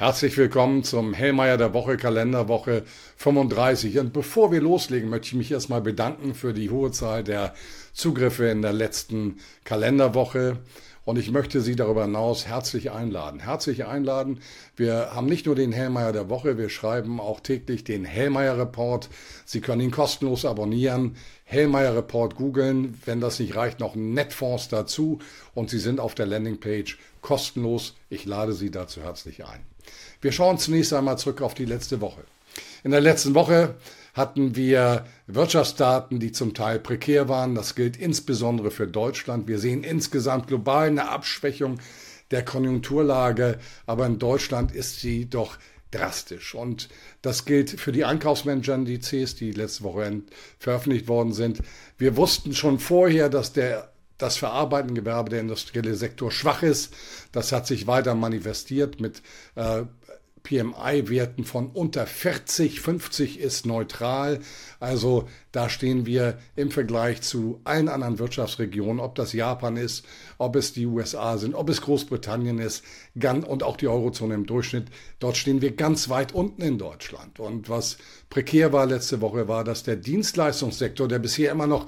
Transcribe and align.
Herzlich 0.00 0.36
willkommen 0.36 0.84
zum 0.84 1.12
Hellmeier 1.12 1.56
der 1.56 1.74
Woche, 1.74 1.96
Kalenderwoche 1.96 2.84
35. 3.16 3.98
Und 3.98 4.12
bevor 4.12 4.52
wir 4.52 4.60
loslegen, 4.60 5.10
möchte 5.10 5.26
ich 5.26 5.34
mich 5.34 5.50
erstmal 5.50 5.80
bedanken 5.80 6.36
für 6.36 6.54
die 6.54 6.70
hohe 6.70 6.92
Zahl 6.92 7.24
der 7.24 7.52
Zugriffe 7.94 8.46
in 8.46 8.62
der 8.62 8.72
letzten 8.72 9.38
Kalenderwoche. 9.64 10.58
Und 11.08 11.16
ich 11.18 11.30
möchte 11.30 11.62
Sie 11.62 11.74
darüber 11.74 12.02
hinaus 12.02 12.46
herzlich 12.46 12.90
einladen. 12.90 13.40
Herzlich 13.40 13.86
einladen. 13.86 14.40
Wir 14.76 15.14
haben 15.14 15.26
nicht 15.26 15.46
nur 15.46 15.54
den 15.54 15.72
Hellmeier 15.72 16.12
der 16.12 16.28
Woche, 16.28 16.58
wir 16.58 16.68
schreiben 16.68 17.18
auch 17.18 17.40
täglich 17.40 17.82
den 17.82 18.04
Hellmeier 18.04 18.58
Report. 18.58 19.08
Sie 19.46 19.62
können 19.62 19.80
ihn 19.80 19.90
kostenlos 19.90 20.44
abonnieren. 20.44 21.16
Hellmeier 21.44 21.96
Report 21.96 22.36
googeln. 22.36 23.00
Wenn 23.06 23.22
das 23.22 23.38
nicht 23.38 23.56
reicht, 23.56 23.80
noch 23.80 23.94
Netfonds 23.94 24.68
dazu. 24.68 25.18
Und 25.54 25.70
Sie 25.70 25.78
sind 25.78 25.98
auf 25.98 26.14
der 26.14 26.26
Landingpage 26.26 26.98
kostenlos. 27.22 27.96
Ich 28.10 28.26
lade 28.26 28.52
Sie 28.52 28.70
dazu 28.70 29.00
herzlich 29.00 29.46
ein. 29.46 29.60
Wir 30.20 30.32
schauen 30.32 30.58
zunächst 30.58 30.92
einmal 30.92 31.16
zurück 31.16 31.40
auf 31.40 31.54
die 31.54 31.64
letzte 31.64 32.02
Woche. 32.02 32.20
In 32.84 32.90
der 32.90 33.00
letzten 33.00 33.34
Woche 33.34 33.76
hatten 34.18 34.56
wir 34.56 35.06
Wirtschaftsdaten, 35.26 36.20
die 36.20 36.32
zum 36.32 36.52
Teil 36.52 36.78
prekär 36.78 37.28
waren. 37.28 37.54
Das 37.54 37.74
gilt 37.74 37.96
insbesondere 37.96 38.70
für 38.70 38.86
Deutschland. 38.86 39.48
Wir 39.48 39.58
sehen 39.58 39.84
insgesamt 39.84 40.48
global 40.48 40.88
eine 40.88 41.08
Abschwächung 41.08 41.78
der 42.30 42.44
Konjunkturlage, 42.44 43.58
aber 43.86 44.04
in 44.04 44.18
Deutschland 44.18 44.74
ist 44.74 45.00
sie 45.00 45.30
doch 45.30 45.56
drastisch. 45.92 46.54
Und 46.54 46.88
das 47.22 47.44
gilt 47.46 47.70
für 47.70 47.92
die 47.92 48.04
Einkaufsmanager-Indizes, 48.04 49.36
die 49.36 49.52
letzte 49.52 49.84
Woche 49.84 50.22
veröffentlicht 50.58 51.08
worden 51.08 51.32
sind. 51.32 51.62
Wir 51.96 52.16
wussten 52.16 52.54
schon 52.54 52.78
vorher, 52.78 53.30
dass 53.30 53.54
der 53.54 53.90
das 54.18 54.36
verarbeitende 54.36 55.00
Gewerbe, 55.00 55.30
der 55.30 55.40
industrielle 55.40 55.94
Sektor 55.94 56.32
schwach 56.32 56.64
ist. 56.64 56.92
Das 57.30 57.52
hat 57.52 57.68
sich 57.68 57.86
weiter 57.86 58.16
manifestiert 58.16 59.00
mit 59.00 59.22
äh, 59.54 59.84
PMI-Werten 60.42 61.44
von 61.44 61.68
unter 61.70 62.06
40, 62.06 62.80
50 62.80 63.40
ist 63.40 63.66
neutral. 63.66 64.40
Also 64.80 65.28
da 65.52 65.68
stehen 65.68 66.06
wir 66.06 66.38
im 66.56 66.70
Vergleich 66.70 67.22
zu 67.22 67.60
allen 67.64 67.88
anderen 67.88 68.18
Wirtschaftsregionen, 68.18 69.00
ob 69.00 69.14
das 69.14 69.32
Japan 69.32 69.76
ist, 69.76 70.04
ob 70.38 70.56
es 70.56 70.72
die 70.72 70.86
USA 70.86 71.38
sind, 71.38 71.54
ob 71.54 71.68
es 71.68 71.80
Großbritannien 71.80 72.58
ist 72.58 72.84
und 73.14 73.62
auch 73.62 73.76
die 73.76 73.88
Eurozone 73.88 74.34
im 74.34 74.46
Durchschnitt. 74.46 74.88
Dort 75.18 75.36
stehen 75.36 75.60
wir 75.60 75.72
ganz 75.72 76.08
weit 76.08 76.32
unten 76.32 76.62
in 76.62 76.78
Deutschland. 76.78 77.40
Und 77.40 77.68
was 77.68 77.98
prekär 78.30 78.72
war 78.72 78.86
letzte 78.86 79.20
Woche, 79.20 79.48
war, 79.48 79.64
dass 79.64 79.82
der 79.82 79.96
Dienstleistungssektor, 79.96 81.08
der 81.08 81.18
bisher 81.18 81.50
immer 81.50 81.66
noch 81.66 81.86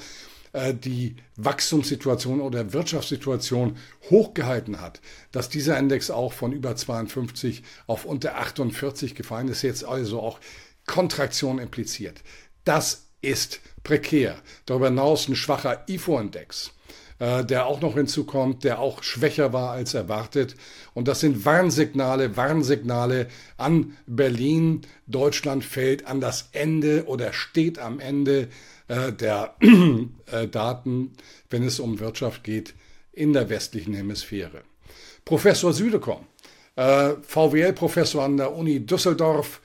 die 0.52 1.16
Wachstumssituation 1.36 2.40
oder 2.40 2.72
Wirtschaftssituation 2.72 3.76
hochgehalten 4.10 4.80
hat, 4.80 5.00
dass 5.30 5.48
dieser 5.48 5.78
Index 5.78 6.10
auch 6.10 6.32
von 6.32 6.52
über 6.52 6.74
52 6.74 7.62
auf 7.86 8.04
unter 8.04 8.36
48 8.36 9.14
gefallen 9.14 9.48
ist, 9.48 9.62
jetzt 9.62 9.84
also 9.84 10.20
auch 10.20 10.40
Kontraktion 10.86 11.58
impliziert. 11.58 12.22
Das 12.64 13.06
ist 13.22 13.60
prekär. 13.84 14.36
Darüber 14.66 14.88
hinaus 14.88 15.28
ein 15.28 15.36
schwacher 15.36 15.84
IFO-Index 15.88 16.72
äh, 17.20 17.44
der 17.44 17.66
auch 17.66 17.80
noch 17.80 17.94
hinzukommt, 17.94 18.64
der 18.64 18.80
auch 18.80 19.02
schwächer 19.02 19.52
war 19.52 19.70
als 19.70 19.94
erwartet. 19.94 20.56
Und 20.94 21.06
das 21.06 21.20
sind 21.20 21.44
Warnsignale, 21.44 22.36
Warnsignale 22.36 23.28
an 23.58 23.96
Berlin. 24.06 24.80
Deutschland 25.06 25.64
fällt 25.64 26.06
an 26.06 26.20
das 26.20 26.48
Ende 26.52 27.04
oder 27.06 27.32
steht 27.32 27.78
am 27.78 28.00
Ende 28.00 28.48
äh, 28.90 29.12
der 29.12 29.54
äh, 30.32 30.48
Daten, 30.48 31.12
wenn 31.48 31.62
es 31.62 31.78
um 31.78 32.00
Wirtschaft 32.00 32.42
geht, 32.42 32.74
in 33.12 33.32
der 33.32 33.48
westlichen 33.48 33.94
Hemisphäre. 33.94 34.62
Professor 35.24 35.72
Südekom, 35.72 36.26
äh, 36.74 37.10
VWL-Professor 37.22 38.24
an 38.24 38.36
der 38.36 38.52
Uni 38.52 38.84
Düsseldorf 38.84 39.60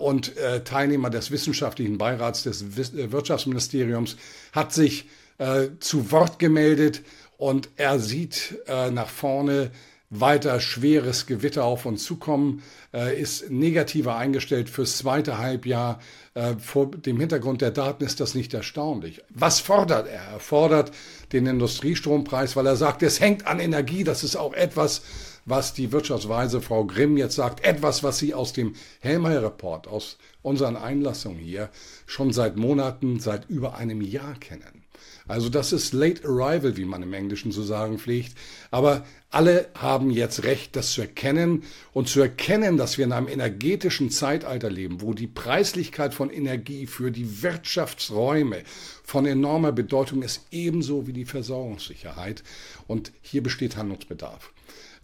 und 0.00 0.34
Teilnehmer 0.66 1.08
des 1.08 1.30
wissenschaftlichen 1.30 1.96
Beirats 1.96 2.42
des 2.42 2.76
Wirtschaftsministeriums, 2.76 4.18
hat 4.52 4.70
sich 4.74 5.06
zu 5.80 6.10
Wort 6.10 6.38
gemeldet 6.38 7.00
und 7.38 7.70
er 7.76 7.98
sieht 7.98 8.58
nach 8.68 9.08
vorne 9.08 9.70
weiter 10.14 10.60
schweres 10.60 11.26
Gewitter 11.26 11.64
auf 11.64 11.86
uns 11.86 12.04
zukommen, 12.04 12.62
äh, 12.92 13.18
ist 13.18 13.50
negativer 13.50 14.16
eingestellt 14.16 14.68
fürs 14.68 14.98
zweite 14.98 15.38
Halbjahr. 15.38 16.00
Äh, 16.34 16.56
vor 16.56 16.90
dem 16.90 17.18
Hintergrund 17.18 17.62
der 17.62 17.70
Daten 17.70 18.04
ist 18.04 18.20
das 18.20 18.34
nicht 18.34 18.52
erstaunlich. 18.52 19.22
Was 19.30 19.60
fordert 19.60 20.06
er? 20.06 20.20
Er 20.32 20.40
fordert 20.40 20.92
den 21.32 21.46
Industriestrompreis, 21.46 22.56
weil 22.56 22.66
er 22.66 22.76
sagt, 22.76 23.02
es 23.02 23.20
hängt 23.20 23.46
an 23.46 23.58
Energie. 23.58 24.04
Das 24.04 24.22
ist 24.22 24.36
auch 24.36 24.52
etwas, 24.52 25.00
was 25.46 25.72
die 25.72 25.92
Wirtschaftsweise 25.92 26.60
Frau 26.60 26.84
Grimm 26.84 27.16
jetzt 27.16 27.36
sagt. 27.36 27.64
Etwas, 27.64 28.02
was 28.02 28.18
sie 28.18 28.34
aus 28.34 28.52
dem 28.52 28.74
Helmer-Report, 29.00 29.88
aus 29.88 30.18
unseren 30.42 30.76
Einlassungen 30.76 31.38
hier 31.38 31.70
schon 32.04 32.34
seit 32.34 32.56
Monaten, 32.56 33.18
seit 33.18 33.48
über 33.48 33.76
einem 33.76 34.02
Jahr 34.02 34.34
kennen. 34.34 34.81
Also 35.28 35.48
das 35.48 35.72
ist 35.72 35.92
Late 35.92 36.26
Arrival, 36.26 36.76
wie 36.76 36.84
man 36.84 37.02
im 37.02 37.12
Englischen 37.12 37.52
zu 37.52 37.62
sagen 37.62 37.98
pflegt. 37.98 38.36
Aber 38.70 39.04
alle 39.30 39.68
haben 39.74 40.10
jetzt 40.10 40.44
recht, 40.44 40.76
das 40.76 40.92
zu 40.92 41.00
erkennen 41.00 41.62
und 41.92 42.08
zu 42.08 42.20
erkennen, 42.20 42.76
dass 42.76 42.98
wir 42.98 43.04
in 43.04 43.12
einem 43.12 43.28
energetischen 43.28 44.10
Zeitalter 44.10 44.70
leben, 44.70 45.00
wo 45.00 45.14
die 45.14 45.26
Preislichkeit 45.26 46.12
von 46.12 46.30
Energie 46.30 46.86
für 46.86 47.10
die 47.10 47.42
Wirtschaftsräume 47.42 48.62
von 49.04 49.26
enormer 49.26 49.72
Bedeutung 49.72 50.22
ist, 50.22 50.46
ebenso 50.50 51.06
wie 51.06 51.12
die 51.12 51.24
Versorgungssicherheit. 51.24 52.42
Und 52.86 53.12
hier 53.22 53.42
besteht 53.42 53.76
Handlungsbedarf. 53.76 54.52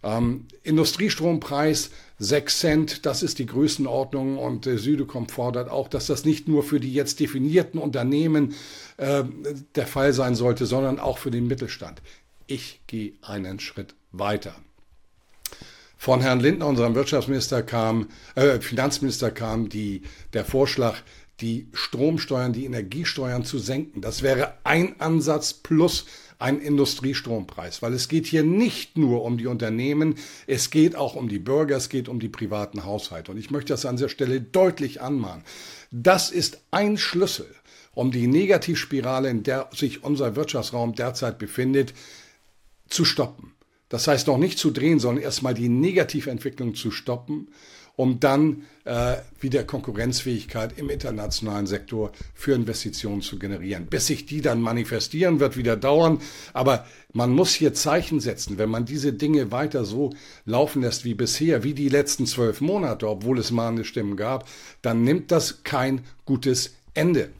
Ähm, 0.01 0.45
Industriestrompreis 0.63 1.91
6 2.19 2.59
Cent, 2.59 3.05
das 3.05 3.23
ist 3.23 3.39
die 3.39 3.45
Größenordnung 3.45 4.37
und 4.37 4.65
äh, 4.67 4.77
Südecom 4.77 5.27
fordert 5.27 5.69
auch, 5.69 5.87
dass 5.87 6.07
das 6.07 6.25
nicht 6.25 6.47
nur 6.47 6.63
für 6.63 6.79
die 6.79 6.93
jetzt 6.93 7.19
definierten 7.19 7.79
Unternehmen 7.79 8.55
äh, 8.97 9.23
der 9.75 9.87
Fall 9.87 10.13
sein 10.13 10.35
sollte, 10.35 10.65
sondern 10.65 10.99
auch 10.99 11.17
für 11.17 11.31
den 11.31 11.47
Mittelstand. 11.47 12.01
Ich 12.47 12.81
gehe 12.87 13.13
einen 13.21 13.59
Schritt 13.59 13.95
weiter. 14.11 14.55
Von 15.97 16.21
Herrn 16.21 16.39
Lindner, 16.39 16.67
unserem 16.67 16.95
Wirtschaftsminister, 16.95 17.61
kam, 17.61 18.07
äh, 18.35 18.61
Finanzminister 18.61 19.31
kam 19.31 19.67
die, 19.67 20.03
der 20.31 20.45
Vorschlag, 20.45 20.95
die 21.41 21.67
Stromsteuern, 21.73 22.53
die 22.53 22.65
Energiesteuern 22.65 23.45
zu 23.45 23.59
senken. 23.59 24.01
Das 24.01 24.21
wäre 24.21 24.53
ein 24.63 24.99
Ansatz 24.99 25.53
plus 25.53 26.05
ein 26.39 26.61
Industriestrompreis, 26.61 27.81
weil 27.81 27.93
es 27.93 28.07
geht 28.07 28.25
hier 28.25 28.43
nicht 28.43 28.97
nur 28.97 29.23
um 29.23 29.37
die 29.37 29.47
Unternehmen, 29.47 30.15
es 30.47 30.69
geht 30.69 30.95
auch 30.95 31.15
um 31.15 31.27
die 31.27 31.39
Bürger, 31.39 31.75
es 31.75 31.89
geht 31.89 32.07
um 32.07 32.19
die 32.19 32.29
privaten 32.29 32.85
Haushalte. 32.85 33.31
Und 33.31 33.37
ich 33.37 33.51
möchte 33.51 33.73
das 33.73 33.85
an 33.85 33.97
dieser 33.97 34.09
Stelle 34.09 34.39
deutlich 34.39 35.01
anmahnen. 35.01 35.43
Das 35.91 36.31
ist 36.31 36.61
ein 36.71 36.97
Schlüssel, 36.97 37.53
um 37.93 38.11
die 38.11 38.27
Negativspirale, 38.27 39.29
in 39.29 39.43
der 39.43 39.69
sich 39.75 40.03
unser 40.03 40.37
Wirtschaftsraum 40.37 40.95
derzeit 40.95 41.39
befindet, 41.39 41.93
zu 42.87 43.03
stoppen. 43.03 43.53
Das 43.89 44.07
heißt 44.07 44.27
noch 44.27 44.37
nicht 44.37 44.59
zu 44.59 44.71
drehen, 44.71 44.99
sondern 44.99 45.23
erstmal 45.23 45.55
die 45.55 45.67
Negativentwicklung 45.67 46.75
zu 46.75 46.91
stoppen 46.91 47.49
um 47.99 48.21
dann 48.21 48.63
äh, 48.85 49.17
wieder 49.41 49.65
Konkurrenzfähigkeit 49.65 50.77
im 50.77 50.89
internationalen 50.89 51.67
Sektor 51.67 52.13
für 52.33 52.53
Investitionen 52.53 53.21
zu 53.21 53.37
generieren. 53.37 53.87
Bis 53.87 54.07
sich 54.07 54.25
die 54.25 54.39
dann 54.39 54.61
manifestieren, 54.61 55.41
wird 55.41 55.57
wieder 55.57 55.75
dauern. 55.75 56.21
Aber 56.53 56.85
man 57.11 57.29
muss 57.29 57.53
hier 57.53 57.73
Zeichen 57.73 58.21
setzen. 58.21 58.57
Wenn 58.57 58.69
man 58.69 58.85
diese 58.85 59.11
Dinge 59.11 59.51
weiter 59.51 59.83
so 59.83 60.11
laufen 60.45 60.81
lässt 60.81 61.03
wie 61.03 61.13
bisher, 61.13 61.65
wie 61.65 61.73
die 61.73 61.89
letzten 61.89 62.25
zwölf 62.25 62.61
Monate, 62.61 63.05
obwohl 63.05 63.37
es 63.37 63.51
mahnende 63.51 63.83
Stimmen 63.83 64.15
gab, 64.15 64.47
dann 64.81 65.03
nimmt 65.03 65.29
das 65.29 65.65
kein 65.65 66.05
gutes 66.23 66.75
Ende. 66.93 67.31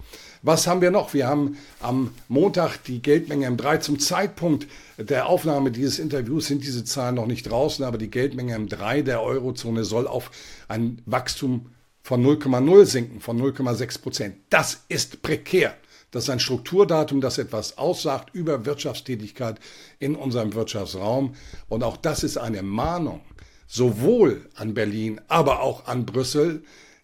Was 0.42 0.68
haben 0.68 0.80
wir 0.80 0.90
noch? 0.90 1.14
Wir 1.14 1.28
haben 1.28 1.58
am 1.82 2.12
Montag 2.30 2.78
die 2.86 3.02
Geldmenge 3.02 3.50
M3. 3.50 3.82
Zum 3.82 4.00
Zeitpunkt 4.00 4.68
der 4.98 5.28
Aufnahme 5.28 5.70
dieses 5.70 6.00
Interviews 6.00 6.48
sind 6.48 6.64
diese 6.64 6.86
Zahlen 6.86 7.16
noch 7.16 7.26
nicht 7.26 7.44
draußen, 7.44 7.84
aber 7.84 7.98
die 7.98 8.10
Geldmenge 8.10 8.56
M3 8.56 9.02
der 9.02 9.22
Eurozone 9.22 9.84
soll 9.84 10.08
auf 10.08 10.32
ein 10.70 11.02
Wachstum 11.06 11.72
von 12.04 12.26
0,0 12.26 12.86
sinken, 12.86 13.20
von 13.20 13.38
0,6 13.38 14.02
Prozent. 14.02 14.36
Das 14.50 14.86
ist 14.88 15.22
prekär. 15.22 15.76
Das 16.12 16.24
ist 16.24 16.30
ein 16.30 16.40
Strukturdatum, 16.40 17.20
das 17.20 17.38
etwas 17.38 17.78
aussagt 17.78 18.34
über 18.34 18.66
Wirtschaftstätigkeit 18.66 19.60
in 20.00 20.16
unserem 20.16 20.54
Wirtschaftsraum. 20.54 21.36
Und 21.68 21.84
auch 21.84 21.98
das 21.98 22.24
ist 22.24 22.38
eine 22.38 22.64
Mahnung, 22.64 23.20
sowohl 23.68 24.48
an 24.56 24.74
Berlin, 24.74 25.20
aber 25.28 25.60
auch 25.60 25.86
an 25.86 26.06
Brüssel, 26.06 26.64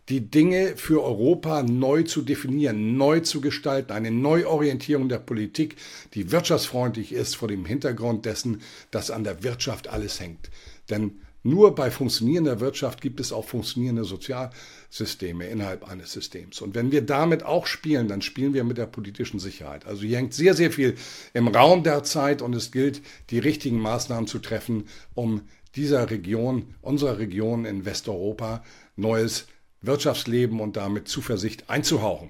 die 0.09 0.29
Dinge 0.29 0.77
für 0.77 1.03
Europa 1.03 1.63
neu 1.63 2.03
zu 2.03 2.21
definieren, 2.21 2.97
neu 2.97 3.21
zu 3.21 3.41
gestalten, 3.41 3.91
eine 3.91 4.11
Neuorientierung 4.11 5.09
der 5.09 5.19
Politik, 5.19 5.77
die 6.13 6.31
wirtschaftsfreundlich 6.31 7.11
ist 7.11 7.35
vor 7.35 7.47
dem 7.47 7.65
Hintergrund 7.65 8.25
dessen, 8.25 8.61
dass 8.91 9.09
an 9.09 9.23
der 9.23 9.43
Wirtschaft 9.43 9.87
alles 9.87 10.19
hängt. 10.19 10.49
Denn 10.89 11.19
Nur 11.47 11.75
bei 11.75 11.91
funktionierender 11.91 12.59
Wirtschaft 12.59 13.01
gibt 13.01 13.19
es 13.19 13.31
auch 13.31 13.45
funktionierende 13.45 14.03
Sozialsysteme 14.03 15.45
innerhalb 15.45 15.87
eines 15.87 16.11
Systems. 16.11 16.59
Und 16.59 16.73
wenn 16.73 16.91
wir 16.91 17.03
damit 17.03 17.43
auch 17.43 17.67
spielen, 17.67 18.07
dann 18.07 18.23
spielen 18.23 18.55
wir 18.55 18.63
mit 18.63 18.79
der 18.79 18.87
politischen 18.87 19.39
Sicherheit. 19.39 19.85
Also 19.85 20.01
hier 20.07 20.17
hängt 20.17 20.33
sehr, 20.33 20.55
sehr 20.55 20.71
viel 20.71 20.95
im 21.35 21.47
Raum 21.47 21.83
derzeit 21.83 22.41
und 22.41 22.55
es 22.55 22.71
gilt, 22.71 23.03
die 23.29 23.37
richtigen 23.37 23.79
Maßnahmen 23.79 24.25
zu 24.25 24.39
treffen, 24.39 24.85
um 25.13 25.41
dieser 25.75 26.09
Region, 26.09 26.73
unserer 26.81 27.19
Region 27.19 27.65
in 27.65 27.85
Westeuropa, 27.85 28.63
neues 28.95 29.45
Wirtschaftsleben 29.87 30.59
und 30.59 30.77
damit 30.77 31.07
Zuversicht 31.07 31.69
einzuhauchen. 31.69 32.29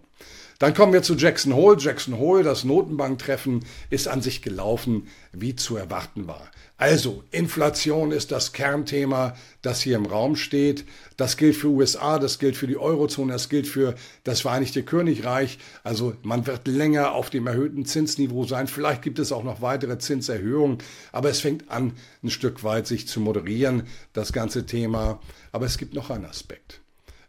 Dann 0.57 0.74
kommen 0.74 0.94
wir 0.94 1.04
zu 1.04 1.16
Jackson 1.16 1.54
Hole. 1.54 1.78
Jackson 1.78 2.18
Hole, 2.18 2.42
das 2.42 2.63
Notenbanktreffen, 2.63 3.66
ist 3.90 4.07
an 4.07 4.22
sich 4.22 4.42
gelaufen, 4.42 5.07
wie 5.34 5.56
zu 5.56 5.75
erwarten 5.75 6.28
war. 6.28 6.50
Also, 6.78 7.24
Inflation 7.31 8.12
ist 8.12 8.31
das 8.31 8.54
Kernthema, 8.54 9.36
das 9.62 9.81
hier 9.81 9.98
im 9.98 10.06
Raum 10.06 10.38
steht. 10.38 10.86
Das 11.18 11.36
gilt 11.36 11.57
für 11.57 11.68
USA, 11.68 12.19
das 12.19 12.40
gilt 12.40 12.56
für 12.56 12.68
die 12.68 12.78
Eurozone, 12.78 13.34
das 13.34 13.50
gilt 13.50 13.68
für 13.68 13.96
das 14.24 14.42
Vereinigte 14.42 14.84
Königreich. 14.84 15.57
Also, 15.84 16.16
man 16.24 16.48
wird 16.48 16.68
länger 16.68 17.12
auf 17.13 17.30
dem 17.30 17.48
erhöhten 17.48 17.86
Zinsniveau 17.86 18.46
sein. 18.46 18.68
Vielleicht 18.68 19.02
gibt 19.02 19.19
es 19.19 19.34
auch 19.34 19.44
noch 19.44 19.62
weitere 19.62 20.00
Zinserhöhungen, 20.00 20.78
aber 21.12 21.30
es 21.30 21.42
fängt 21.42 21.69
an, 21.69 21.94
ein 22.24 22.30
Stück 22.30 22.63
weit 22.63 22.88
sich 22.88 23.10
zu 23.10 23.19
moderieren, 23.19 23.84
das 24.13 24.31
ganze 24.31 24.66
Thema. 24.66 25.19
Aber 25.52 25.66
es 25.66 25.78
gibt 25.78 25.94
noch 25.94 26.10
einen 26.10 26.25
Aspekt. 26.25 26.81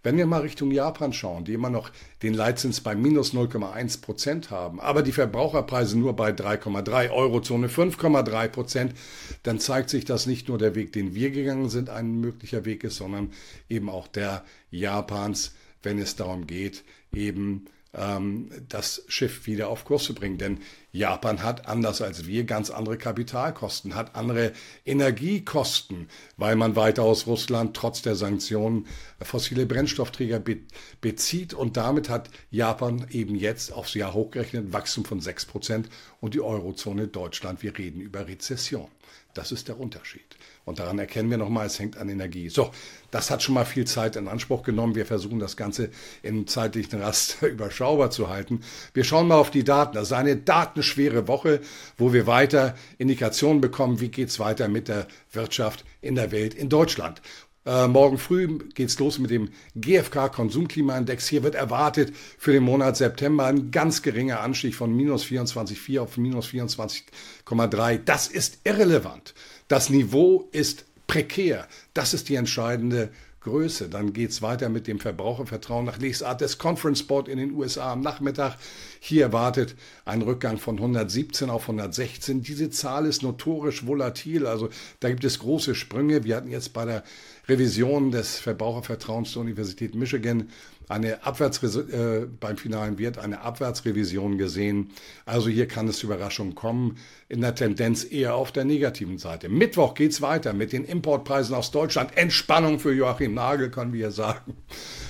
Wenn 0.06 0.18
wir 0.18 0.26
mal 0.26 0.42
Richtung 0.42 0.70
Japan 0.70 1.12
schauen, 1.12 1.44
die 1.44 1.54
immer 1.54 1.68
noch 1.68 1.90
den 2.22 2.32
Leitzins 2.32 2.80
bei 2.80 2.94
minus 2.94 3.34
0,1 3.34 4.02
Prozent 4.02 4.52
haben, 4.52 4.78
aber 4.78 5.02
die 5.02 5.10
Verbraucherpreise 5.10 5.98
nur 5.98 6.14
bei 6.14 6.30
3,3, 6.30 7.10
Eurozone 7.10 7.66
5,3 7.66 8.46
Prozent, 8.46 8.94
dann 9.42 9.58
zeigt 9.58 9.90
sich, 9.90 10.04
dass 10.04 10.26
nicht 10.26 10.46
nur 10.46 10.58
der 10.58 10.76
Weg, 10.76 10.92
den 10.92 11.16
wir 11.16 11.32
gegangen 11.32 11.68
sind, 11.70 11.90
ein 11.90 12.20
möglicher 12.20 12.64
Weg 12.64 12.84
ist, 12.84 12.98
sondern 12.98 13.32
eben 13.68 13.88
auch 13.88 14.06
der 14.06 14.44
Japans, 14.70 15.56
wenn 15.82 15.98
es 15.98 16.14
darum 16.14 16.46
geht, 16.46 16.84
eben 17.12 17.64
ähm, 17.96 18.50
das 18.68 19.02
Schiff 19.08 19.46
wieder 19.46 19.68
auf 19.68 19.84
Kurs 19.84 20.04
zu 20.04 20.14
bringen. 20.14 20.38
Denn 20.38 20.60
Japan 20.92 21.42
hat, 21.42 21.66
anders 21.66 22.00
als 22.00 22.26
wir, 22.26 22.44
ganz 22.44 22.70
andere 22.70 22.96
Kapitalkosten, 22.96 23.94
hat 23.94 24.14
andere 24.14 24.52
Energiekosten, 24.84 26.08
weil 26.36 26.56
man 26.56 26.76
weiter 26.76 27.02
aus 27.02 27.26
Russland 27.26 27.76
trotz 27.76 28.02
der 28.02 28.14
Sanktionen 28.14 28.86
fossile 29.20 29.66
Brennstoffträger 29.66 30.38
be 30.38 30.58
bezieht. 31.00 31.54
Und 31.54 31.76
damit 31.76 32.08
hat 32.08 32.30
Japan 32.50 33.06
eben 33.10 33.34
jetzt 33.34 33.72
aufs 33.72 33.94
Jahr 33.94 34.14
hochgerechnet 34.14 34.72
Wachstum 34.72 35.04
von 35.04 35.20
6% 35.20 35.84
und 36.20 36.34
die 36.34 36.40
Eurozone 36.40 37.08
Deutschland, 37.08 37.62
wir 37.62 37.76
reden 37.76 38.00
über 38.00 38.26
Rezession. 38.26 38.88
Das 39.36 39.52
ist 39.52 39.68
der 39.68 39.78
Unterschied. 39.78 40.24
Und 40.64 40.78
daran 40.78 40.98
erkennen 40.98 41.30
wir 41.30 41.36
nochmal, 41.36 41.66
es 41.66 41.78
hängt 41.78 41.96
an 41.98 42.08
Energie. 42.08 42.48
So, 42.48 42.70
das 43.10 43.30
hat 43.30 43.42
schon 43.42 43.54
mal 43.54 43.66
viel 43.66 43.86
Zeit 43.86 44.16
in 44.16 44.28
Anspruch 44.28 44.62
genommen. 44.62 44.94
Wir 44.94 45.04
versuchen 45.04 45.38
das 45.38 45.56
Ganze 45.56 45.90
im 46.22 46.46
zeitlichen 46.46 47.02
Rast 47.02 47.42
überschaubar 47.42 48.10
zu 48.10 48.30
halten. 48.30 48.62
Wir 48.94 49.04
schauen 49.04 49.28
mal 49.28 49.36
auf 49.36 49.50
die 49.50 49.62
Daten. 49.62 49.94
Das 49.94 50.04
ist 50.04 50.12
eine 50.12 50.36
datenschwere 50.36 51.28
Woche, 51.28 51.60
wo 51.98 52.14
wir 52.14 52.26
weiter 52.26 52.74
Indikationen 52.96 53.60
bekommen, 53.60 54.00
wie 54.00 54.08
geht 54.08 54.28
es 54.30 54.40
weiter 54.40 54.68
mit 54.68 54.88
der 54.88 55.06
Wirtschaft 55.32 55.84
in 56.00 56.14
der 56.14 56.32
Welt, 56.32 56.54
in 56.54 56.70
Deutschland. 56.70 57.20
Äh, 57.66 57.88
morgen 57.88 58.16
früh 58.16 58.58
geht's 58.74 58.96
los 59.00 59.18
mit 59.18 59.32
dem 59.32 59.48
GfK-Konsumklimaindex. 59.74 61.26
Hier 61.26 61.42
wird 61.42 61.56
erwartet 61.56 62.14
für 62.38 62.52
den 62.52 62.62
Monat 62.62 62.96
September 62.96 63.46
ein 63.46 63.72
ganz 63.72 64.02
geringer 64.02 64.40
Anstieg 64.40 64.76
von 64.76 64.94
minus 64.94 65.24
24,4 65.24 66.00
auf 66.00 66.16
minus 66.16 66.46
24,3. 66.46 67.98
Das 68.04 68.28
ist 68.28 68.60
irrelevant. 68.62 69.34
Das 69.66 69.90
Niveau 69.90 70.48
ist 70.52 70.84
prekär. 71.08 71.66
Das 71.92 72.14
ist 72.14 72.28
die 72.28 72.36
entscheidende 72.36 73.10
Größe. 73.46 73.88
Dann 73.88 74.12
geht 74.12 74.30
es 74.30 74.42
weiter 74.42 74.68
mit 74.68 74.88
dem 74.88 74.98
Verbrauchervertrauen 74.98 75.86
nach 75.86 75.98
Lesart 75.98 76.40
des 76.40 76.58
Conference 76.58 77.04
Board 77.04 77.28
in 77.28 77.38
den 77.38 77.52
USA 77.52 77.92
am 77.92 78.00
Nachmittag. 78.00 78.58
Hier 78.98 79.22
erwartet 79.22 79.76
ein 80.04 80.22
Rückgang 80.22 80.58
von 80.58 80.76
117 80.76 81.48
auf 81.48 81.62
116. 81.62 82.42
Diese 82.42 82.70
Zahl 82.70 83.06
ist 83.06 83.22
notorisch 83.22 83.86
volatil, 83.86 84.46
also 84.46 84.68
da 84.98 85.08
gibt 85.08 85.24
es 85.24 85.38
große 85.38 85.76
Sprünge. 85.76 86.24
Wir 86.24 86.36
hatten 86.36 86.50
jetzt 86.50 86.72
bei 86.72 86.84
der 86.84 87.04
Revision 87.48 88.10
des 88.10 88.38
Verbrauchervertrauens 88.38 89.32
der 89.32 89.42
Universität 89.42 89.94
Michigan 89.94 90.48
eine 90.88 91.24
Abwärts 91.24 91.62
äh, 91.62 92.26
beim 92.38 92.56
finalen 92.56 92.98
Wert 92.98 93.18
eine 93.18 93.40
Abwärtsrevision 93.40 94.38
gesehen. 94.38 94.90
Also 95.24 95.48
hier 95.48 95.66
kann 95.66 95.88
es 95.88 95.98
zu 95.98 96.06
Überraschungen 96.06 96.54
kommen. 96.54 96.98
In 97.28 97.40
der 97.40 97.54
Tendenz 97.54 98.04
eher 98.04 98.36
auf 98.36 98.52
der 98.52 98.64
negativen 98.64 99.18
Seite. 99.18 99.48
Mittwoch 99.48 99.94
geht 99.94 100.12
es 100.12 100.20
weiter 100.20 100.52
mit 100.52 100.72
den 100.72 100.84
Importpreisen 100.84 101.54
aus 101.56 101.72
Deutschland. 101.72 102.16
Entspannung 102.16 102.78
für 102.78 102.92
Joachim 102.92 103.34
Nagel, 103.34 103.70
können 103.70 103.92
wir 103.92 104.12
sagen. 104.12 104.56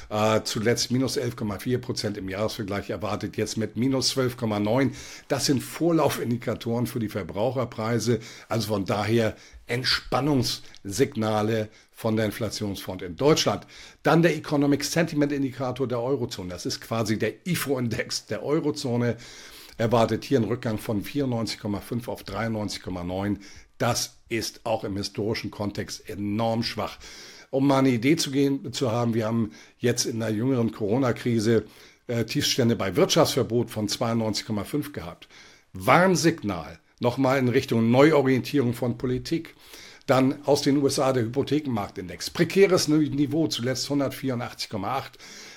Äh, 0.09 0.43
zuletzt 0.45 0.91
minus 0.91 1.19
11,4 1.19 1.79
Prozent 1.79 2.17
im 2.17 2.29
Jahresvergleich 2.29 2.91
erwartet, 2.91 3.37
jetzt 3.37 3.57
mit 3.57 3.77
minus 3.77 4.17
12,9. 4.17 4.93
Das 5.29 5.47
sind 5.47 5.63
Vorlaufindikatoren 5.63 6.87
für 6.87 7.01
die 7.01 7.09
Verbraucherpreise. 7.09 8.21
Also 8.49 8.69
von 8.69 8.85
daher 8.85 9.37
Entspannungssignale 9.67 11.69
von 11.91 12.17
der 12.17 12.27
Inflationsfront 12.27 13.03
in 13.03 13.17
Deutschland. 13.17 13.67
Dann 14.03 14.23
der 14.23 14.37
Economic 14.37 14.85
Sentiment 14.85 15.33
Indikator 15.33 15.89
der 15.89 16.01
Eurozone. 16.01 16.51
Das 16.51 16.67
ist 16.67 16.81
quasi 16.81 17.19
der 17.19 17.47
IFO-Index 17.47 18.27
der 18.27 18.43
Eurozone. 18.43 19.17
Erwartet 19.79 20.25
hier 20.25 20.39
einen 20.39 20.49
Rückgang 20.49 20.79
von 20.79 21.03
94,5 21.03 22.09
auf 22.09 22.23
93,9. 22.23 23.39
Das 23.79 24.19
ist 24.29 24.61
auch 24.65 24.85
im 24.85 24.97
historischen 24.97 25.51
Kontext 25.51 26.09
enorm 26.09 26.63
schwach. 26.63 26.99
Um 27.51 27.67
mal 27.67 27.79
eine 27.79 27.91
Idee 27.91 28.17
zu, 28.17 28.31
gehen, 28.31 28.73
zu 28.73 28.93
haben, 28.93 29.15
wir 29.15 29.27
haben 29.27 29.53
jetzt 29.79 30.05
in 30.05 30.21
der 30.21 30.31
jüngeren 30.31 30.73
Corona-Krise 30.73 31.65
äh, 32.07 32.25
Tiefstände 32.25 32.77
bei 32.77 32.97
Wirtschaftsverbot 32.97 33.71
von 33.71 33.89
92,5 33.89 34.93
gehabt. 34.93 35.29
Warnsignal 35.73 36.79
nochmal 37.01 37.39
in 37.39 37.49
Richtung 37.49 37.91
Neuorientierung 37.91 38.75
von 38.75 38.99
Politik. 38.99 39.55
Dann 40.07 40.45
aus 40.47 40.63
den 40.63 40.77
USA 40.79 41.13
der 41.13 41.25
Hypothekenmarktindex. 41.25 42.31
Prekäres 42.31 42.87
Niveau, 42.89 43.49
zuletzt 43.49 43.91
184,8. 43.91 45.03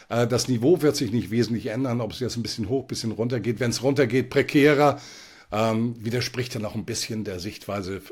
Äh, 0.10 0.28
das 0.28 0.48
Niveau 0.48 0.82
wird 0.82 0.96
sich 0.96 1.12
nicht 1.12 1.32
wesentlich 1.32 1.68
ändern, 1.68 2.02
ob 2.02 2.12
es 2.12 2.20
jetzt 2.20 2.36
ein 2.36 2.44
bisschen 2.44 2.68
hoch, 2.68 2.84
ein 2.84 2.88
bisschen 2.88 3.12
runter 3.12 3.40
geht. 3.40 3.60
Wenn 3.60 3.70
es 3.70 3.84
runter 3.84 4.08
geht, 4.08 4.30
prekärer. 4.30 5.00
Ähm, 5.52 5.96
widerspricht 6.04 6.54
dann 6.54 6.66
auch 6.66 6.76
ein 6.76 6.86
bisschen 6.86 7.24
der 7.24 7.40
Sichtweise 7.40 8.04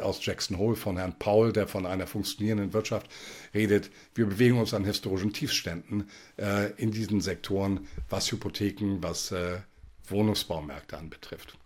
aus 0.00 0.24
Jackson 0.24 0.56
Hole 0.56 0.76
von 0.76 0.96
Herrn 0.96 1.18
Paul, 1.18 1.52
der 1.52 1.68
von 1.68 1.84
einer 1.84 2.06
funktionierenden 2.06 2.72
Wirtschaft 2.72 3.10
redet. 3.52 3.90
Wir 4.14 4.24
bewegen 4.24 4.58
uns 4.58 4.72
an 4.72 4.84
historischen 4.84 5.34
Tiefständen 5.34 6.08
äh, 6.38 6.72
in 6.78 6.92
diesen 6.92 7.20
Sektoren, 7.20 7.86
was 8.08 8.32
Hypotheken, 8.32 9.02
was 9.02 9.30
äh, 9.30 9.58
Wohnungsbaumärkte 10.08 10.96
anbetrifft. 10.96 11.58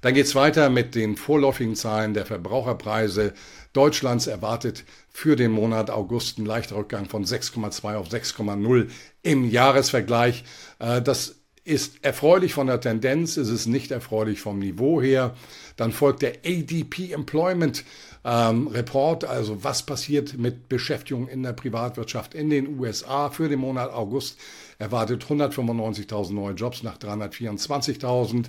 Dann 0.00 0.14
geht 0.14 0.26
es 0.26 0.34
weiter 0.34 0.70
mit 0.70 0.94
den 0.94 1.16
vorläufigen 1.16 1.74
Zahlen 1.74 2.14
der 2.14 2.26
Verbraucherpreise. 2.26 3.32
Deutschlands 3.72 4.26
erwartet 4.26 4.84
für 5.10 5.36
den 5.36 5.52
Monat 5.52 5.90
August 5.90 6.38
einen 6.38 6.46
leichter 6.46 6.76
Rückgang 6.76 7.06
von 7.06 7.24
6,2 7.24 7.96
auf 7.96 8.08
6,0 8.08 8.88
im 9.22 9.50
Jahresvergleich. 9.50 10.44
Äh, 10.78 11.02
das 11.02 11.36
ist 11.64 12.04
erfreulich 12.04 12.54
von 12.54 12.68
der 12.68 12.80
Tendenz, 12.80 13.36
ist 13.36 13.48
es 13.48 13.66
nicht 13.66 13.90
erfreulich 13.90 14.40
vom 14.40 14.60
Niveau 14.60 15.02
her. 15.02 15.34
Dann 15.76 15.90
folgt 15.90 16.22
der 16.22 16.34
ADP 16.46 17.12
Employment 17.12 17.84
ähm, 18.26 18.66
Report, 18.66 19.24
also 19.24 19.62
was 19.62 19.84
passiert 19.84 20.36
mit 20.36 20.68
Beschäftigung 20.68 21.28
in 21.28 21.44
der 21.44 21.52
Privatwirtschaft 21.52 22.34
in 22.34 22.50
den 22.50 22.80
USA 22.80 23.30
für 23.30 23.48
den 23.48 23.60
Monat 23.60 23.92
August. 23.92 24.38
Erwartet 24.78 25.24
195.000 25.24 26.32
neue 26.32 26.54
Jobs 26.54 26.82
nach 26.82 26.98
324.000 26.98 28.46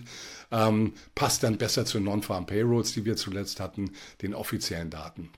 ähm, 0.52 0.94
passt 1.14 1.44
dann 1.44 1.60
besser 1.60 1.86
zu 1.86 2.00
Non-Farm 2.00 2.48
Payrolls, 2.48 2.94
die 2.94 3.06
wir 3.06 3.18
zuletzt 3.18 3.60
hatten, 3.60 3.92
den 4.24 4.34
offiziellen 4.34 4.90
Daten. 4.90 5.30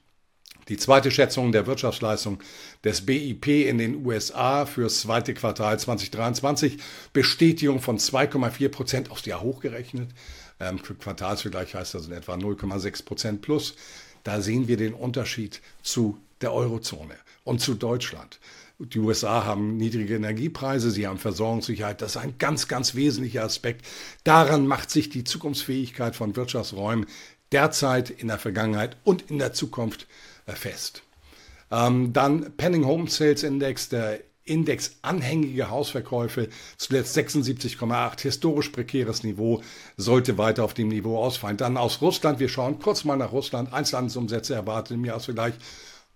Die 0.69 0.77
zweite 0.77 1.11
Schätzung 1.11 1.51
der 1.51 1.67
Wirtschaftsleistung 1.67 2.39
des 2.83 3.05
BIP 3.05 3.47
in 3.47 3.77
den 3.77 4.05
USA 4.05 4.65
fürs 4.65 5.01
zweite 5.01 5.33
Quartal 5.33 5.77
2023, 5.77 6.77
Bestätigung 7.11 7.81
von 7.81 7.97
2,4 7.97 8.69
Prozent 8.69 9.11
aufs 9.11 9.25
Jahr 9.25 9.41
hochgerechnet. 9.41 10.11
Ähm, 10.59 10.77
für 10.77 10.95
Quartalsvergleich 10.95 11.73
heißt 11.75 11.93
das 11.95 12.07
in 12.07 12.13
etwa 12.13 12.35
0,6 12.35 13.03
Prozent 13.03 13.41
plus. 13.41 13.75
Da 14.29 14.41
sehen 14.41 14.67
wir 14.67 14.77
den 14.77 14.93
Unterschied 14.93 15.59
zu 15.81 16.19
der 16.41 16.53
Eurozone 16.53 17.15
und 17.45 17.61
zu 17.61 17.73
Deutschland. 17.73 18.39
Die 18.77 18.99
USA 18.99 19.43
haben 19.43 19.75
niedrige 19.75 20.17
Energiepreise, 20.17 20.91
sie 20.91 21.07
haben 21.07 21.17
Versorgungssicherheit. 21.17 21.99
Das 22.03 22.11
ist 22.11 22.21
ein 22.21 22.35
ganz, 22.37 22.67
ganz 22.67 22.93
wesentlicher 22.93 23.43
Aspekt. 23.43 23.87
Daran 24.23 24.67
macht 24.67 24.91
sich 24.91 25.09
die 25.09 25.23
Zukunftsfähigkeit 25.23 26.15
von 26.15 26.35
Wirtschaftsräumen 26.35 27.07
derzeit, 27.51 28.11
in 28.11 28.27
der 28.27 28.37
Vergangenheit 28.37 28.97
und 29.03 29.31
in 29.31 29.39
der 29.39 29.53
Zukunft 29.53 30.05
äh, 30.45 30.51
fest. 30.51 31.01
Ähm, 31.71 32.13
dann 32.13 32.55
Penning 32.55 32.85
Home 32.85 33.09
Sales 33.09 33.41
Index 33.41 33.89
der 33.89 34.19
Index 34.49 34.97
anhängige 35.01 35.69
Hausverkäufe, 35.69 36.49
zuletzt 36.77 37.17
76,8, 37.17 38.21
historisch 38.21 38.69
prekäres 38.69 39.23
Niveau, 39.23 39.61
sollte 39.95 40.37
weiter 40.37 40.63
auf 40.63 40.73
dem 40.73 40.89
Niveau 40.89 41.17
ausfallen. 41.17 41.57
Dann 41.57 41.77
aus 41.77 42.01
Russland, 42.01 42.39
wir 42.39 42.49
schauen 42.49 42.79
kurz 42.79 43.03
mal 43.03 43.15
nach 43.15 43.31
Russland, 43.31 43.71
Einzelhandelsumsätze 43.71 44.55
erwartet 44.55 44.95
im 44.95 45.05
Jahresvergleich 45.05 45.53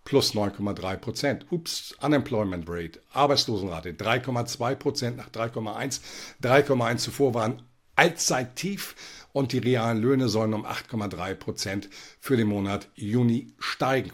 plus 0.03 0.33
9,3 0.33 0.97
Prozent. 0.97 1.45
Ups, 1.49 1.95
Unemployment 2.01 2.65
Rate, 2.67 2.99
Arbeitslosenrate 3.13 3.93
3,2 3.93 4.75
Prozent 4.75 5.17
nach 5.17 5.29
3,1. 5.29 6.01
3,1 6.41 6.97
zuvor 6.97 7.33
waren 7.33 7.61
Allzeittief 7.95 8.95
und 9.33 9.51
die 9.51 9.59
realen 9.59 9.99
Löhne 9.99 10.27
sollen 10.29 10.53
um 10.53 10.65
8,3 10.65 11.35
Prozent 11.35 11.89
für 12.19 12.37
den 12.37 12.47
Monat 12.47 12.89
Juni 12.95 13.53
steigen. 13.59 14.11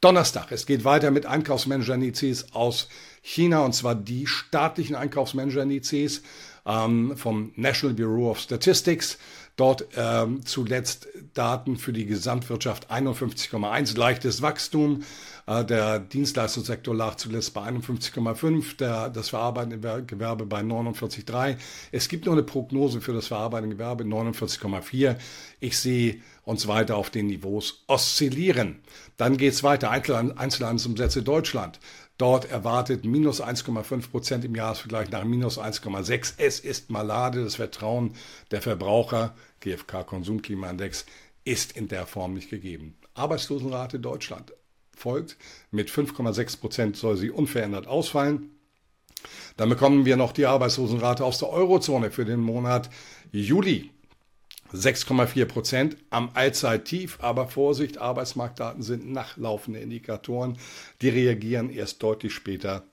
Donnerstag, 0.00 0.50
es 0.50 0.64
geht 0.64 0.84
weiter 0.84 1.10
mit 1.10 1.26
Einkaufsmanager-Indizes 1.26 2.54
aus 2.54 2.88
China 3.22 3.64
und 3.64 3.74
zwar 3.74 3.94
die 3.94 4.26
staatlichen 4.26 4.96
Einkaufsmanager-Indizes 4.96 6.22
ähm, 6.66 7.16
vom 7.16 7.52
National 7.56 7.94
Bureau 7.94 8.30
of 8.30 8.38
Statistics. 8.38 9.18
Dort 9.56 9.88
ähm, 9.94 10.46
zuletzt 10.46 11.08
Daten 11.34 11.76
für 11.76 11.92
die 11.92 12.06
Gesamtwirtschaft 12.06 12.90
51,1, 12.90 13.98
leichtes 13.98 14.40
Wachstum. 14.40 15.02
Äh, 15.46 15.66
der 15.66 15.98
Dienstleistungssektor 15.98 16.94
lag 16.94 17.16
zuletzt 17.16 17.52
bei 17.52 17.68
51,5, 17.68 19.10
das 19.10 19.28
verarbeitende 19.28 20.04
Gewerbe 20.06 20.46
bei 20.46 20.60
49,3. 20.60 21.56
Es 21.92 22.08
gibt 22.08 22.24
nur 22.24 22.34
eine 22.34 22.42
Prognose 22.42 23.02
für 23.02 23.12
das 23.12 23.26
verarbeitende 23.26 23.76
Gewerbe 23.76 24.04
49,4. 24.04 25.16
Ich 25.58 25.78
sehe 25.78 26.20
uns 26.44 26.66
weiter 26.66 26.96
auf 26.96 27.10
den 27.10 27.26
Niveaus 27.26 27.84
oszillieren. 27.86 28.80
Dann 29.18 29.36
geht 29.36 29.52
es 29.52 29.62
weiter. 29.62 29.90
Einzelhandelsumsätze 29.90 31.22
Deutschland. 31.22 31.80
Dort 32.20 32.50
erwartet 32.50 33.06
minus 33.06 33.42
1,5 33.42 34.10
Prozent 34.10 34.44
im 34.44 34.54
Jahresvergleich 34.54 35.10
nach 35.10 35.24
minus 35.24 35.58
1,6. 35.58 36.34
Es 36.36 36.60
ist 36.60 36.90
malade. 36.90 37.42
Das 37.42 37.54
Vertrauen 37.54 38.12
der 38.50 38.60
Verbraucher, 38.60 39.34
GfK 39.60 40.04
Konsumklimaindex, 40.04 41.06
ist 41.44 41.78
in 41.78 41.88
der 41.88 42.04
Form 42.04 42.34
nicht 42.34 42.50
gegeben. 42.50 42.98
Arbeitslosenrate 43.14 44.00
Deutschland 44.00 44.52
folgt. 44.94 45.38
Mit 45.70 45.88
5,6 45.88 46.60
Prozent 46.60 46.96
soll 46.98 47.16
sie 47.16 47.30
unverändert 47.30 47.86
ausfallen. 47.86 48.50
Dann 49.56 49.70
bekommen 49.70 50.04
wir 50.04 50.18
noch 50.18 50.32
die 50.32 50.44
Arbeitslosenrate 50.44 51.24
aus 51.24 51.38
der 51.38 51.48
Eurozone 51.48 52.10
für 52.10 52.26
den 52.26 52.40
Monat 52.40 52.90
Juli. 53.32 53.92
6,4 54.72 55.44
Prozent 55.46 55.96
am 56.10 56.30
Allzeittief, 56.34 57.18
aber 57.20 57.48
Vorsicht, 57.48 57.98
Arbeitsmarktdaten 57.98 58.82
sind 58.82 59.10
nachlaufende 59.10 59.80
Indikatoren, 59.80 60.58
die 61.02 61.08
reagieren 61.08 61.70
erst 61.70 62.02
deutlich 62.02 62.34
später 62.34 62.84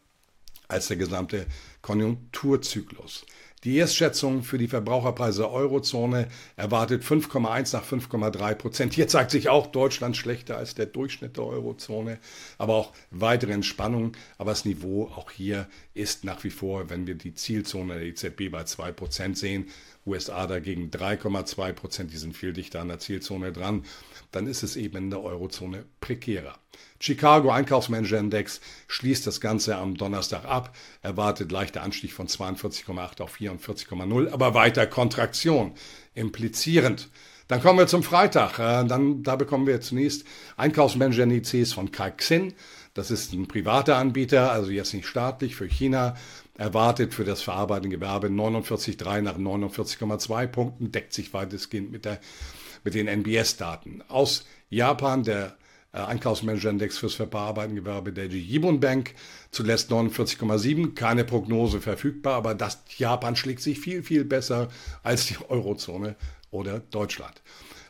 als 0.68 0.88
der 0.88 0.98
gesamte 0.98 1.46
Konjunkturzyklus. 1.82 3.26
Die 3.64 3.78
Erstschätzung 3.78 4.44
für 4.44 4.60
die 4.60 4.68
Verbraucherpreise 4.68 5.42
der 5.42 5.52
Eurozone 5.52 6.28
erwartet 6.56 7.04
5,1 7.04 7.74
nach 7.74 7.84
5,3 7.84 8.54
Prozent. 8.54 8.94
Hier 8.94 9.08
zeigt 9.08 9.32
sich 9.32 9.50
auch 9.50 9.68
Deutschland 9.68 10.16
schlechter 10.16 10.58
als 10.58 10.76
der 10.76 10.86
Durchschnitt 10.86 11.38
der 11.38 11.46
Eurozone, 11.46 12.20
aber 12.60 12.76
auch 12.76 12.94
weitere 13.10 13.54
Entspannung. 13.54 14.16
Aber 14.38 14.52
das 14.52 14.66
Niveau 14.66 15.12
auch 15.16 15.32
hier 15.32 15.68
ist 15.96 16.24
nach 16.24 16.44
wie 16.44 16.52
vor, 16.52 16.92
wenn 16.92 17.08
wir 17.08 17.16
die 17.16 17.34
Zielzone 17.34 17.96
der 17.96 18.04
EZB 18.04 18.52
bei 18.52 18.64
2 18.64 18.92
Prozent 18.92 19.38
sehen, 19.40 19.66
USA 20.08 20.48
dagegen 20.48 20.90
3,2 20.90 21.74
Prozent, 21.74 22.14
die 22.14 22.18
sind 22.18 22.36
viel 22.36 22.54
dichter 22.54 22.80
an 22.80 22.88
der 22.88 23.00
Zielzone 23.00 23.52
dran, 23.52 23.84
dann 24.32 24.48
ist 24.48 24.64
es 24.64 24.76
eben 24.76 24.98
in 24.98 25.10
der 25.10 25.22
Eurozone 25.22 25.86
prekärer. 26.00 26.58
Chicago 27.00 27.52
Einkaufsmanager 27.52 28.18
Index 28.18 28.62
schließt 28.88 29.28
das 29.28 29.42
Ganze 29.42 29.76
am 29.76 29.96
Donnerstag 29.96 30.46
ab, 30.46 30.76
erwartet 31.02 31.52
leichter 31.52 31.84
Anstieg 31.84 32.14
von 32.14 32.28
42,8 32.28 33.22
auf 33.22 33.36
44,0, 33.36 34.32
aber 34.32 34.54
weiter 34.54 34.88
Kontraktion, 34.88 35.74
implizierend. 36.16 37.10
Dann 37.48 37.62
kommen 37.62 37.80
wir 37.80 37.88
zum 37.88 38.04
Freitag. 38.04 38.60
Äh, 38.60 38.86
dann, 38.88 39.24
da 39.24 39.36
bekommen 39.36 39.68
wir 39.68 39.82
zunächst 39.82 40.26
Einkaufsmanager-Indizes 40.58 41.74
von 41.74 41.92
Kaixin. 41.92 42.54
Das 42.94 43.12
ist 43.12 43.32
ein 43.32 43.48
privater 43.48 43.98
Anbieter, 43.98 44.52
also 44.52 44.72
jetzt 44.72 44.94
nicht 44.94 45.08
staatlich 45.08 45.56
für 45.56 45.68
China. 45.68 46.16
Erwartet 46.58 47.14
für 47.14 47.24
das 47.24 47.44
verarbeitende 47.44 47.96
Gewerbe 47.96 48.28
49,3 48.28 49.22
nach 49.22 49.38
49,2 49.38 50.48
Punkten, 50.48 50.92
deckt 50.92 51.14
sich 51.14 51.32
weitestgehend 51.32 51.92
mit, 51.92 52.06
der, 52.06 52.20
mit 52.84 52.96
den 52.96 53.08
NBS-Daten. 53.08 54.04
Aus 54.08 54.46
Japan 54.70 55.24
der 55.24 55.56
äh, 55.94 56.00
Einkaufsmanager-Index 56.00 56.98
fürs 56.98 57.14
Verarbeitengewerbe 57.14 58.12
der 58.12 58.26
Jibun 58.26 58.80
Bank, 58.80 59.14
zuletzt 59.52 59.92
49,7, 59.92 60.96
keine 60.96 61.24
Prognose 61.24 61.80
verfügbar, 61.80 62.34
aber 62.34 62.56
das 62.56 62.80
Japan 62.98 63.36
schlägt 63.36 63.62
sich 63.62 63.80
viel, 63.80 64.02
viel 64.02 64.26
besser 64.26 64.70
als 65.04 65.28
die 65.28 65.38
Eurozone 65.48 66.16
oder 66.52 66.80
Deutschland. 66.80 67.42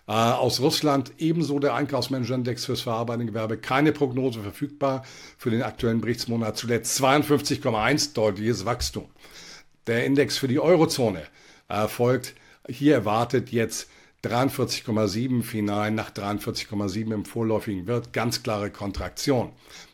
Äh, 0.07 0.13
aus 0.13 0.61
Russland 0.61 1.11
ebenso 1.17 1.59
der 1.59 1.73
Einkaufsmanager-Index 1.73 2.65
fürs 2.65 2.81
Verarbeitengewerbe, 2.81 3.57
keine 3.57 3.91
Prognose 3.91 4.41
verfügbar 4.41 5.03
für 5.37 5.51
den 5.51 5.63
aktuellen 5.63 5.99
Berichtsmonat, 5.99 6.57
zuletzt 6.57 6.99
52,1, 7.01 8.13
deutliches 8.13 8.65
Wachstum. 8.65 9.05
Der 9.85 10.05
Index 10.05 10.37
für 10.37 10.47
die 10.47 10.59
Eurozone 10.59 11.23
äh, 11.67 11.87
folgt, 11.87 12.35
hier 12.69 12.93
erwartet 12.93 13.51
jetzt 13.51 13.89
43,7 14.23 15.43
final 15.43 15.91
nach 15.91 16.11
43,7 16.11 17.13
im 17.13 17.25
vorläufigen 17.25 17.85
Wirt, 17.87 18.13
ganz 18.13 18.43
klare 18.43 18.71
Kontraktion. 18.71 19.51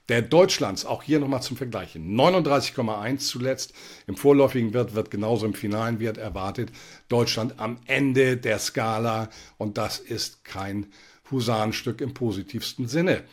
Der 0.09 0.21
Deutschlands, 0.21 0.85
auch 0.85 1.01
hier 1.01 1.19
nochmal 1.19 1.41
zum 1.41 1.55
Vergleichen, 1.55 2.13
39,1 2.13 3.19
zuletzt, 3.19 3.73
im 4.05 4.17
vorläufigen 4.17 4.73
Wirt 4.73 4.95
wird 4.95 5.11
genauso 5.11 5.45
im 5.45 5.53
finalen 5.53 6.01
Wirt 6.01 6.17
erwartet. 6.17 6.73
Deutschland 7.07 7.59
am 7.59 7.77
Ende 7.85 8.35
der 8.35 8.59
Skala 8.59 9.29
und 9.57 9.77
das 9.77 9.99
ist 9.99 10.43
kein 10.43 10.87
Husarenstück 11.31 12.01
im 12.01 12.13
positivsten 12.13 12.89
Sinne. 12.89 13.23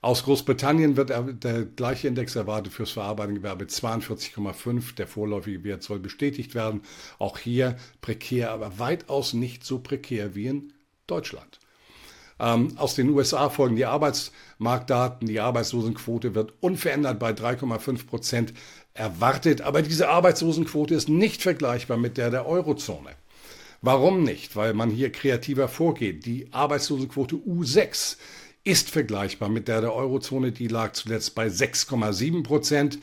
Aus 0.00 0.24
Großbritannien 0.24 0.96
wird 0.96 1.10
der 1.10 1.64
gleiche 1.64 2.08
Index 2.08 2.36
erwartet 2.36 2.72
fürs 2.72 2.90
Verarbeitungsgewerbe 2.92 3.66
42,5. 3.66 4.94
Der 4.96 5.06
vorläufige 5.06 5.62
Wert 5.64 5.82
soll 5.82 5.98
bestätigt 5.98 6.54
werden. 6.54 6.82
Auch 7.18 7.38
hier 7.38 7.76
prekär, 8.00 8.50
aber 8.50 8.78
weitaus 8.78 9.34
nicht 9.34 9.64
so 9.64 9.78
prekär 9.78 10.34
wie 10.34 10.46
in 10.46 10.72
Deutschland. 11.06 11.58
Ähm, 12.40 12.76
aus 12.76 12.94
den 12.94 13.10
USA 13.10 13.48
folgen 13.48 13.76
die 13.76 13.86
Arbeitsmarktdaten. 13.86 15.28
Die 15.28 15.40
Arbeitslosenquote 15.40 16.34
wird 16.34 16.52
unverändert 16.60 17.18
bei 17.18 17.30
3,5 17.30 18.06
Prozent 18.06 18.54
erwartet. 18.94 19.60
Aber 19.60 19.82
diese 19.82 20.08
Arbeitslosenquote 20.08 20.94
ist 20.94 21.08
nicht 21.08 21.42
vergleichbar 21.42 21.96
mit 21.96 22.16
der 22.16 22.30
der 22.30 22.46
Eurozone. 22.46 23.10
Warum 23.82 24.22
nicht? 24.22 24.56
Weil 24.56 24.72
man 24.72 24.90
hier 24.90 25.12
kreativer 25.12 25.68
vorgeht. 25.68 26.24
Die 26.26 26.48
Arbeitslosenquote 26.52 27.36
U6 27.36 28.16
ist 28.64 28.90
vergleichbar 28.90 29.48
mit 29.48 29.68
der 29.68 29.82
der 29.82 29.94
Eurozone. 29.94 30.52
Die 30.52 30.68
lag 30.68 30.94
zuletzt 30.94 31.34
bei 31.34 31.48
6,7 31.48 32.42
Prozent. 32.42 32.98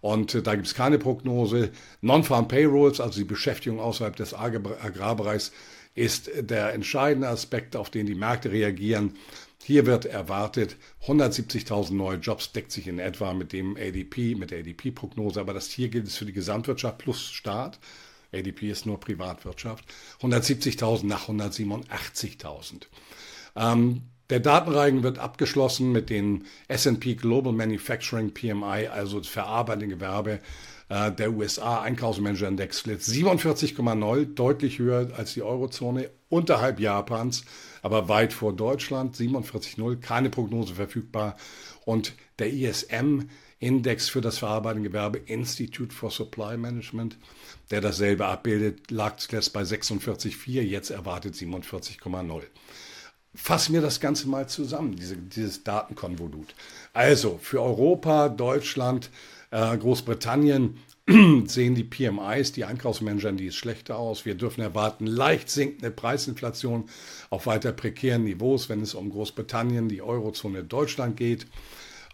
Und 0.00 0.34
äh, 0.34 0.42
da 0.42 0.54
gibt 0.54 0.66
es 0.66 0.74
keine 0.74 0.98
Prognose. 0.98 1.70
Non-Farm 2.00 2.48
Payrolls, 2.48 3.00
also 3.00 3.18
die 3.18 3.24
Beschäftigung 3.24 3.78
außerhalb 3.78 4.16
des 4.16 4.34
Agrarbereichs, 4.34 5.52
ist 5.94 6.30
der 6.34 6.72
entscheidende 6.72 7.28
Aspekt, 7.28 7.76
auf 7.76 7.90
den 7.90 8.06
die 8.06 8.14
Märkte 8.14 8.50
reagieren. 8.50 9.14
Hier 9.64 9.86
wird 9.86 10.06
erwartet, 10.06 10.76
170.000 11.06 11.94
neue 11.94 12.16
Jobs 12.18 12.52
deckt 12.52 12.72
sich 12.72 12.88
in 12.88 12.98
etwa 12.98 13.32
mit 13.32 13.52
dem 13.52 13.76
ADP, 13.76 14.34
mit 14.34 14.50
der 14.50 14.60
ADP-Prognose, 14.60 15.40
aber 15.40 15.54
das 15.54 15.68
hier 15.68 15.88
gilt 15.88 16.08
es 16.08 16.16
für 16.16 16.24
die 16.24 16.32
Gesamtwirtschaft 16.32 16.98
plus 16.98 17.30
Staat. 17.30 17.78
ADP 18.32 18.70
ist 18.70 18.86
nur 18.86 18.98
Privatwirtschaft. 18.98 19.84
170.000 20.20 21.06
nach 21.06 21.28
187.000. 21.28 22.86
Ähm, 23.54 24.02
der 24.30 24.40
Datenreigen 24.40 25.02
wird 25.02 25.18
abgeschlossen 25.18 25.92
mit 25.92 26.08
den 26.08 26.46
S&P 26.66 27.14
Global 27.14 27.52
Manufacturing 27.52 28.32
PMI, 28.32 28.88
also 28.88 29.18
das 29.18 29.28
verarbeitende 29.28 29.94
Gewerbe 29.94 30.40
äh, 30.92 31.10
der 31.10 31.32
USA 31.32 31.80
Einkaufsmanager 31.80 32.48
Index 32.48 32.84
litt 32.84 33.00
47,0, 33.00 34.34
deutlich 34.34 34.78
höher 34.78 35.08
als 35.16 35.32
die 35.32 35.42
Eurozone, 35.42 36.10
unterhalb 36.28 36.80
Japans, 36.80 37.44
aber 37.80 38.10
weit 38.10 38.34
vor 38.34 38.52
Deutschland, 38.52 39.16
47,0, 39.16 39.96
keine 40.00 40.28
Prognose 40.28 40.74
verfügbar. 40.74 41.36
Und 41.86 42.12
der 42.38 42.52
ISM 42.52 43.30
Index 43.58 44.10
für 44.10 44.20
das 44.20 44.38
verarbeitende 44.38 44.90
Gewerbe 44.90 45.18
Institute 45.18 45.94
for 45.94 46.10
Supply 46.10 46.58
Management, 46.58 47.16
der 47.70 47.80
dasselbe 47.80 48.26
abbildet, 48.26 48.90
lag 48.90 49.16
zuletzt 49.16 49.54
bei 49.54 49.62
46,4, 49.62 50.60
jetzt 50.60 50.90
erwartet 50.90 51.34
47,0 51.34 52.42
fassen 53.34 53.72
wir 53.72 53.80
das 53.80 53.98
Ganze 53.98 54.28
mal 54.28 54.46
zusammen, 54.46 54.94
diese, 54.94 55.16
dieses 55.16 55.64
Datenkonvolut. 55.64 56.54
Also 56.92 57.38
für 57.40 57.62
Europa, 57.62 58.28
Deutschland, 58.28 59.10
Großbritannien 59.52 60.78
sehen 61.46 61.74
die 61.74 61.84
PMIs, 61.84 62.52
die 62.52 62.64
Einkaufsmanager, 62.64 63.32
die 63.32 63.46
ist 63.46 63.56
schlechter 63.56 63.98
aus. 63.98 64.24
Wir 64.24 64.34
dürfen 64.34 64.62
erwarten 64.62 65.06
leicht 65.06 65.50
sinkende 65.50 65.90
Preisinflation 65.90 66.88
auf 67.28 67.46
weiter 67.46 67.72
prekären 67.72 68.24
Niveaus, 68.24 68.68
wenn 68.68 68.80
es 68.80 68.94
um 68.94 69.10
Großbritannien, 69.10 69.88
die 69.88 70.00
Eurozone, 70.00 70.64
Deutschland 70.64 71.16
geht. 71.16 71.46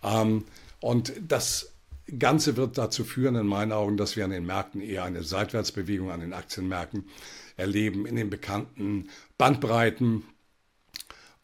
Ähm, 0.03 0.45
und 0.81 1.13
das 1.27 1.73
Ganze 2.19 2.57
wird 2.57 2.79
dazu 2.79 3.05
führen, 3.05 3.37
in 3.37 3.47
meinen 3.47 3.73
Augen, 3.73 3.97
dass 3.99 4.17
wir 4.17 4.25
an 4.25 4.31
den 4.31 4.47
Märkten 4.47 4.81
eher 4.81 5.05
eine 5.05 5.23
Seitwärtsbewegung 5.23 6.11
an 6.11 6.21
den 6.21 6.33
Aktienmärkten 6.33 7.05
erleben, 7.57 8.07
in 8.07 8.17
den 8.17 8.31
bekannten 8.31 9.11
Bandbreiten. 9.37 10.25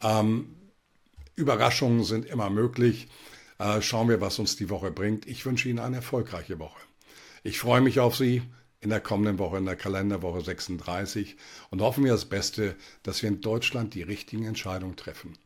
Ähm, 0.02 0.56
Überraschungen 1.36 2.04
sind 2.04 2.24
immer 2.24 2.48
möglich. 2.48 3.08
Äh, 3.58 3.82
schauen 3.82 4.08
wir, 4.08 4.20
was 4.20 4.38
uns 4.38 4.56
die 4.56 4.70
Woche 4.70 4.90
bringt. 4.90 5.26
Ich 5.26 5.46
wünsche 5.46 5.68
Ihnen 5.68 5.78
eine 5.78 5.96
erfolgreiche 5.96 6.58
Woche. 6.58 6.80
Ich 7.42 7.58
freue 7.58 7.80
mich 7.80 8.00
auf 8.00 8.16
Sie 8.16 8.42
in 8.80 8.90
der 8.90 9.00
kommenden 9.00 9.38
Woche, 9.38 9.58
in 9.58 9.64
der 9.64 9.76
Kalenderwoche 9.76 10.42
36 10.42 11.36
und 11.70 11.80
hoffen 11.80 12.04
wir 12.04 12.12
das 12.12 12.26
Beste, 12.26 12.76
dass 13.02 13.22
wir 13.22 13.28
in 13.28 13.40
Deutschland 13.40 13.94
die 13.94 14.02
richtigen 14.02 14.44
Entscheidungen 14.44 14.96
treffen. 14.96 15.38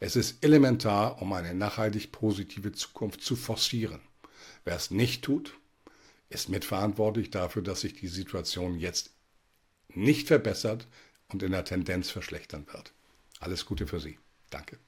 Es 0.00 0.16
ist 0.16 0.44
elementar, 0.44 1.20
um 1.22 1.32
eine 1.32 1.54
nachhaltig 1.54 2.12
positive 2.12 2.72
Zukunft 2.72 3.22
zu 3.22 3.36
forcieren. 3.36 4.00
Wer 4.64 4.76
es 4.76 4.90
nicht 4.90 5.24
tut, 5.24 5.56
ist 6.28 6.48
mitverantwortlich 6.48 7.30
dafür, 7.30 7.62
dass 7.62 7.80
sich 7.80 7.94
die 7.94 8.08
Situation 8.08 8.78
jetzt 8.78 9.10
nicht 9.88 10.28
verbessert 10.28 10.88
und 11.28 11.42
in 11.42 11.52
der 11.52 11.64
Tendenz 11.64 12.10
verschlechtern 12.10 12.66
wird. 12.72 12.92
Alles 13.40 13.66
Gute 13.66 13.86
für 13.86 14.00
Sie. 14.00 14.18
Danke. 14.50 14.78